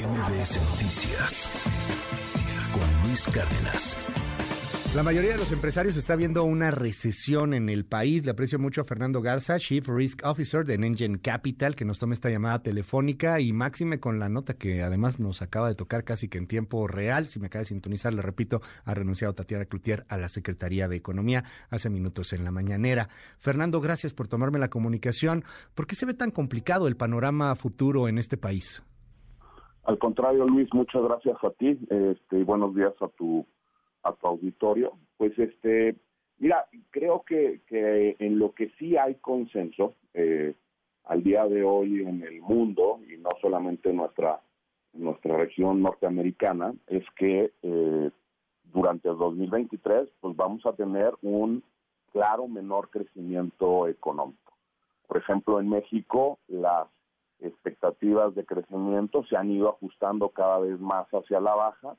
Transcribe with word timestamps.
MBS 0.00 0.56
Noticias 0.70 1.50
con 2.72 3.06
Luis 3.06 3.26
Cárdenas. 3.26 3.98
La 4.94 5.02
mayoría 5.02 5.32
de 5.32 5.36
los 5.36 5.52
empresarios 5.52 5.94
está 5.98 6.16
viendo 6.16 6.42
una 6.44 6.70
recesión 6.70 7.52
en 7.52 7.68
el 7.68 7.84
país. 7.84 8.24
Le 8.24 8.30
aprecio 8.30 8.58
mucho 8.58 8.80
a 8.80 8.84
Fernando 8.84 9.20
Garza, 9.20 9.58
Chief 9.58 9.86
Risk 9.86 10.22
Officer 10.24 10.64
de 10.64 10.76
Engine 10.76 11.20
Capital, 11.20 11.76
que 11.76 11.84
nos 11.84 11.98
toma 11.98 12.14
esta 12.14 12.30
llamada 12.30 12.62
telefónica 12.62 13.40
y 13.40 13.52
máxime 13.52 14.00
con 14.00 14.18
la 14.18 14.30
nota 14.30 14.54
que 14.54 14.82
además 14.82 15.20
nos 15.20 15.42
acaba 15.42 15.68
de 15.68 15.74
tocar 15.74 16.02
casi 16.04 16.28
que 16.28 16.38
en 16.38 16.46
tiempo 16.46 16.86
real. 16.86 17.28
Si 17.28 17.38
me 17.38 17.48
acaba 17.48 17.60
de 17.60 17.68
sintonizar, 17.68 18.14
le 18.14 18.22
repito, 18.22 18.62
ha 18.86 18.94
renunciado 18.94 19.34
Tatiana 19.34 19.66
Cloutier 19.66 20.06
a 20.08 20.16
la 20.16 20.30
Secretaría 20.30 20.88
de 20.88 20.96
Economía 20.96 21.44
hace 21.68 21.90
minutos 21.90 22.32
en 22.32 22.42
la 22.42 22.52
mañanera. 22.52 23.10
Fernando, 23.36 23.82
gracias 23.82 24.14
por 24.14 24.28
tomarme 24.28 24.58
la 24.58 24.70
comunicación. 24.70 25.44
¿Por 25.74 25.86
qué 25.86 25.94
se 25.94 26.06
ve 26.06 26.14
tan 26.14 26.30
complicado 26.30 26.88
el 26.88 26.96
panorama 26.96 27.54
futuro 27.54 28.08
en 28.08 28.16
este 28.16 28.38
país? 28.38 28.82
Al 29.84 29.98
contrario, 29.98 30.44
Luis, 30.46 30.68
muchas 30.72 31.02
gracias 31.02 31.36
a 31.42 31.50
ti 31.50 31.78
este, 31.88 32.38
y 32.38 32.44
buenos 32.44 32.74
días 32.74 32.94
a 33.00 33.08
tu, 33.08 33.44
a 34.02 34.12
tu 34.12 34.26
auditorio. 34.26 34.92
Pues, 35.16 35.38
este, 35.38 35.96
mira, 36.38 36.66
creo 36.90 37.22
que, 37.22 37.62
que 37.66 38.16
en 38.18 38.38
lo 38.38 38.52
que 38.52 38.70
sí 38.78 38.96
hay 38.96 39.14
consenso 39.16 39.94
eh, 40.14 40.54
al 41.04 41.22
día 41.22 41.46
de 41.46 41.64
hoy 41.64 42.02
en 42.02 42.22
el 42.22 42.40
mundo 42.40 43.00
y 43.08 43.16
no 43.16 43.30
solamente 43.40 43.90
en 43.90 43.96
nuestra, 43.96 44.40
nuestra 44.92 45.36
región 45.36 45.82
norteamericana, 45.82 46.74
es 46.86 47.04
que 47.16 47.52
eh, 47.62 48.10
durante 48.64 49.08
el 49.08 49.16
2023 49.16 50.08
pues 50.20 50.36
vamos 50.36 50.64
a 50.66 50.72
tener 50.74 51.14
un 51.22 51.64
claro 52.12 52.46
menor 52.48 52.90
crecimiento 52.90 53.88
económico. 53.88 54.52
Por 55.06 55.16
ejemplo, 55.18 55.58
en 55.58 55.68
México 55.68 56.38
las 56.48 56.86
expectativas 57.40 58.34
de 58.34 58.44
crecimiento 58.44 59.24
se 59.24 59.36
han 59.36 59.50
ido 59.50 59.70
ajustando 59.70 60.28
cada 60.30 60.58
vez 60.58 60.78
más 60.80 61.06
hacia 61.08 61.40
la 61.40 61.54
baja. 61.54 61.96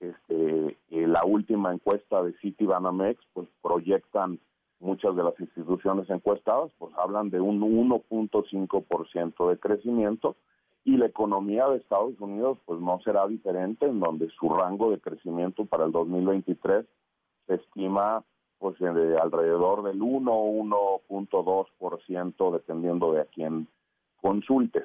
Este, 0.00 0.78
eh, 0.90 1.06
la 1.06 1.20
última 1.26 1.72
encuesta 1.72 2.22
de 2.22 2.32
Citibanamex, 2.40 3.20
pues 3.34 3.48
proyectan 3.62 4.40
muchas 4.80 5.14
de 5.14 5.22
las 5.22 5.38
instituciones 5.38 6.08
encuestadas, 6.08 6.72
pues 6.78 6.92
hablan 6.96 7.30
de 7.30 7.40
un 7.40 7.60
1.5% 7.60 9.50
de 9.50 9.58
crecimiento 9.58 10.36
y 10.84 10.96
la 10.96 11.06
economía 11.06 11.68
de 11.68 11.76
Estados 11.76 12.18
Unidos 12.18 12.58
pues 12.64 12.80
no 12.80 12.98
será 13.04 13.26
diferente, 13.28 13.86
en 13.86 14.00
donde 14.00 14.30
su 14.30 14.48
rango 14.48 14.90
de 14.90 14.98
crecimiento 14.98 15.66
para 15.66 15.84
el 15.84 15.92
2023 15.92 16.86
se 17.46 17.54
estima 17.54 18.24
pues 18.58 18.78
de 18.78 19.16
alrededor 19.22 19.82
del 19.82 20.02
1 20.02 20.32
o 20.32 20.62
1.2% 20.62 22.52
dependiendo 22.52 23.12
de 23.12 23.22
a 23.22 23.24
quién 23.26 23.68
consultes. 24.20 24.84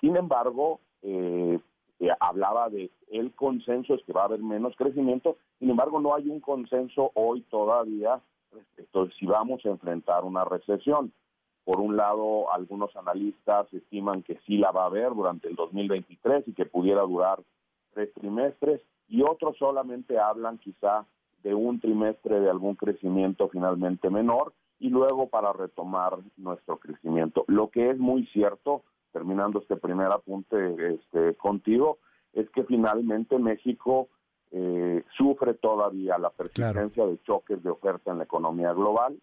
Sin 0.00 0.16
embargo, 0.16 0.80
eh, 1.02 1.58
eh, 2.00 2.08
hablaba 2.20 2.68
de 2.68 2.90
el 3.10 3.32
consenso 3.32 3.94
es 3.94 4.02
que 4.04 4.12
va 4.12 4.22
a 4.22 4.26
haber 4.26 4.40
menos 4.40 4.74
crecimiento, 4.76 5.36
sin 5.58 5.70
embargo 5.70 6.00
no 6.00 6.14
hay 6.14 6.28
un 6.28 6.40
consenso 6.40 7.10
hoy 7.14 7.42
todavía 7.42 8.20
respecto 8.52 9.06
de 9.06 9.12
si 9.12 9.26
vamos 9.26 9.64
a 9.64 9.70
enfrentar 9.70 10.24
una 10.24 10.44
recesión. 10.44 11.12
Por 11.64 11.80
un 11.80 11.96
lado, 11.96 12.52
algunos 12.52 12.94
analistas 12.96 13.72
estiman 13.72 14.22
que 14.22 14.38
sí 14.46 14.58
la 14.58 14.70
va 14.70 14.82
a 14.82 14.86
haber 14.86 15.14
durante 15.14 15.48
el 15.48 15.54
2023 15.54 16.48
y 16.48 16.52
que 16.52 16.66
pudiera 16.66 17.02
durar 17.02 17.40
tres 17.94 18.12
trimestres, 18.12 18.82
y 19.08 19.22
otros 19.22 19.56
solamente 19.56 20.18
hablan 20.18 20.58
quizá 20.58 21.06
de 21.42 21.54
un 21.54 21.80
trimestre 21.80 22.40
de 22.40 22.50
algún 22.50 22.74
crecimiento 22.74 23.48
finalmente 23.48 24.10
menor 24.10 24.52
y 24.78 24.90
luego 24.90 25.28
para 25.28 25.52
retomar 25.52 26.18
nuestro 26.36 26.78
crecimiento. 26.78 27.44
Lo 27.48 27.70
que 27.70 27.90
es 27.90 27.98
muy 27.98 28.26
cierto, 28.26 28.82
terminando 29.12 29.60
este 29.60 29.76
primer 29.76 30.10
apunte 30.10 30.94
este, 30.94 31.34
contigo, 31.36 31.98
es 32.32 32.50
que 32.50 32.64
finalmente 32.64 33.38
México 33.38 34.08
eh, 34.50 35.04
sufre 35.16 35.54
todavía 35.54 36.18
la 36.18 36.30
persistencia 36.30 37.06
de 37.06 37.22
choques 37.22 37.62
de 37.62 37.70
oferta 37.70 38.10
en 38.10 38.18
la 38.18 38.24
economía 38.24 38.72
global, 38.72 39.18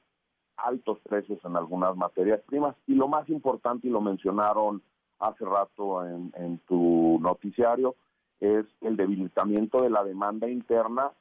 altos 0.58 1.00
precios 1.02 1.40
en 1.44 1.56
algunas 1.56 1.96
materias 1.96 2.42
primas 2.48 2.76
y 2.88 2.96
lo 2.96 3.08
más 3.08 3.28
importante, 3.30 3.88
y 3.88 3.92
lo 3.92 4.02
mencionaron 4.02 4.82
hace 5.20 5.46
rato 5.46 6.06
en, 6.06 6.34
en 6.36 6.58
tu 6.60 7.20
noticiario, 7.22 7.96
es 8.40 8.66
el 8.82 8.98
debilitamiento 8.98 9.84
de 9.84 9.90
la 9.90 10.04
demanda 10.04 10.50
interna 10.50 11.12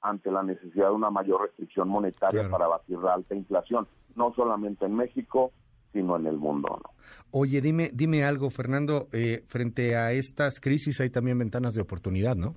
ante 0.00 0.30
la 0.30 0.42
necesidad 0.42 0.88
de 0.88 0.94
una 0.94 1.10
mayor 1.10 1.42
restricción 1.42 1.88
monetaria 1.88 2.48
para 2.48 2.66
batir 2.66 2.98
la 2.98 3.14
alta 3.14 3.34
inflación, 3.34 3.86
no 4.14 4.32
solamente 4.34 4.86
en 4.86 4.94
México, 4.94 5.52
sino 5.92 6.16
en 6.16 6.26
el 6.26 6.36
mundo. 6.36 6.80
Oye, 7.30 7.60
dime, 7.60 7.90
dime 7.92 8.24
algo, 8.24 8.50
Fernando, 8.50 9.08
eh, 9.12 9.44
frente 9.46 9.96
a 9.96 10.12
estas 10.12 10.60
crisis 10.60 11.00
hay 11.00 11.10
también 11.10 11.38
ventanas 11.38 11.74
de 11.74 11.82
oportunidad, 11.82 12.36
¿no? 12.36 12.54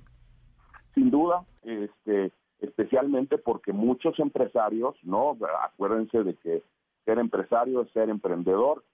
Sin 0.94 1.10
duda, 1.10 1.44
este, 1.62 2.32
especialmente 2.60 3.38
porque 3.38 3.72
muchos 3.72 4.18
empresarios, 4.18 4.94
¿no? 5.02 5.36
Acuérdense 5.64 6.22
de 6.22 6.34
que 6.34 6.62
ser 7.04 7.18
empresario 7.18 7.82
es 7.82 7.90
ser 7.92 8.08
emprendedor, 8.10 8.84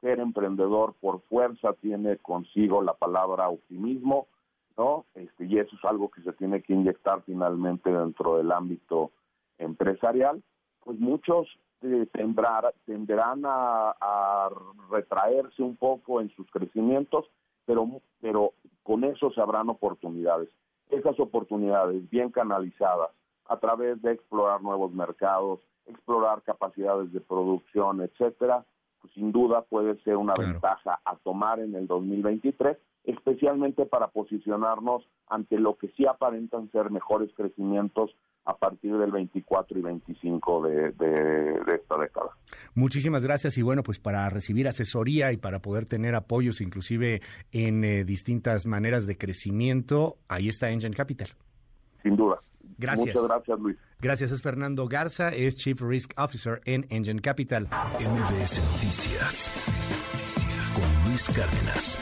ser 0.00 0.20
emprendedor 0.20 0.94
por 1.00 1.22
fuerza 1.22 1.72
tiene 1.80 2.18
consigo 2.18 2.82
la 2.82 2.94
palabra 2.94 3.48
optimismo, 3.48 4.28
¿no? 4.76 5.06
Este, 5.14 5.46
y 5.46 5.58
eso 5.58 5.74
es 5.76 5.84
algo 5.84 6.10
que 6.10 6.22
se 6.22 6.32
tiene 6.32 6.62
que 6.62 6.72
inyectar 6.72 7.22
finalmente 7.22 7.90
dentro 7.90 8.36
del 8.36 8.52
ámbito 8.52 9.12
empresarial, 9.58 10.42
pues 10.84 10.98
muchos 10.98 11.48
eh, 11.82 12.06
tenderán 12.12 13.42
a, 13.44 14.48
retraerse 14.90 15.62
un 15.62 15.76
poco 15.76 16.20
en 16.20 16.30
sus 16.30 16.50
crecimientos, 16.50 17.26
pero, 17.64 18.00
pero 18.20 18.52
con 18.82 19.04
eso 19.04 19.30
se 19.32 19.40
habrán 19.40 19.68
oportunidades. 19.68 20.48
Esas 20.90 21.18
oportunidades 21.18 22.08
bien 22.08 22.30
canalizadas 22.30 23.10
a 23.46 23.58
través 23.58 24.00
de 24.02 24.12
explorar 24.12 24.62
nuevos 24.62 24.92
mercados, 24.92 25.60
explorar 25.86 26.42
capacidades 26.42 27.12
de 27.12 27.20
producción, 27.20 28.00
etcétera, 28.00 28.64
pues 29.06 29.14
sin 29.14 29.32
duda 29.32 29.62
puede 29.62 29.96
ser 30.02 30.16
una 30.16 30.34
ventaja 30.34 31.00
a 31.04 31.16
tomar 31.16 31.60
en 31.60 31.74
el 31.74 31.86
2023 31.86 32.76
especialmente 33.04 33.86
para 33.86 34.08
posicionarnos 34.08 35.04
ante 35.28 35.58
lo 35.58 35.76
que 35.76 35.88
sí 35.96 36.04
aparentan 36.08 36.70
ser 36.72 36.90
mejores 36.90 37.30
crecimientos 37.36 38.10
a 38.44 38.56
partir 38.56 38.96
del 38.96 39.12
24 39.12 39.78
y 39.78 39.82
25 39.82 40.62
de, 40.62 40.88
esta 41.72 41.98
década. 41.98 42.30
Muchísimas 42.74 43.22
gracias 43.22 43.58
y 43.58 43.62
bueno, 43.62 43.84
pues 43.84 44.00
para 44.00 44.28
recibir 44.28 44.66
asesoría 44.66 45.32
y 45.32 45.36
para 45.36 45.60
poder 45.60 45.86
tener 45.86 46.16
apoyos 46.16 46.60
inclusive 46.60 47.20
en 47.52 47.84
eh, 47.84 48.04
distintas 48.04 48.66
maneras 48.66 49.06
de 49.06 49.16
crecimiento, 49.16 50.16
ahí 50.28 50.48
está 50.48 50.70
Engine 50.70 50.94
Capital. 50.94 51.28
Sin 52.02 52.16
duda. 52.16 52.40
Gracias. 52.78 53.14
Muchas 53.14 53.28
gracias, 53.28 53.58
Luis. 53.58 53.76
Gracias, 54.00 54.30
es 54.30 54.42
Fernando 54.42 54.86
Garza, 54.88 55.28
es 55.30 55.56
Chief 55.56 55.80
Risk 55.80 56.12
Officer 56.16 56.60
en 56.64 56.86
Engine 56.90 57.20
Capital. 57.20 57.68
MBS 57.98 58.60
Noticias 58.72 59.52
con 60.74 61.08
Luis 61.10 61.28
Cárdenas. 61.28 61.98